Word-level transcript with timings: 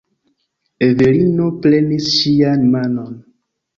Evelino 0.87 1.49
prenis 1.67 2.09
ŝian 2.15 2.65
manon. 2.77 3.13